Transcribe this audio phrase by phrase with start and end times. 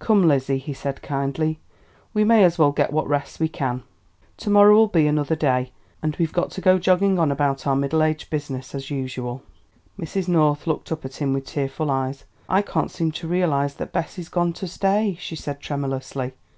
[0.00, 1.60] "Come, Lizzie," he said kindly,
[2.12, 3.84] "we may as well get what rest we can;
[4.36, 5.72] to morrow'll be another day,
[6.02, 9.42] and we've got to go jogging on about our middle aged business as usual."
[9.98, 10.28] Mrs.
[10.28, 12.24] North looked up at him with tearful eyes.
[12.50, 16.34] "I can't seem to realise that Bessie's gone to stay," she said tremulously.